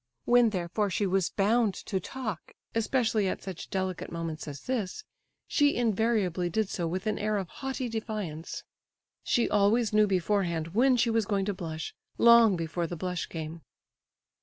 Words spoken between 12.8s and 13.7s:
the blush came.